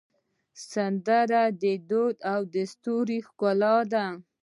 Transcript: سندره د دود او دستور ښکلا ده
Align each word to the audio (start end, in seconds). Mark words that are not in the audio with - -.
سندره 0.71 1.43
د 1.61 1.63
دود 1.89 2.15
او 2.33 2.39
دستور 2.55 3.07
ښکلا 3.27 3.77
ده 3.93 4.05